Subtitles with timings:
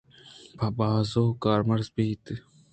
[0.57, 2.39] پہ باز ءَ کارمرز بیت ا۔ ک